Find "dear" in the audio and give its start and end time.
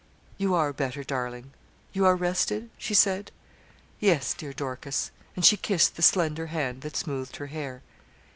4.33-4.51